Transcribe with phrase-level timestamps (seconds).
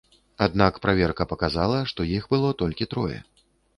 [0.45, 3.19] Аднак праверка паказала, што іх было толькі трое.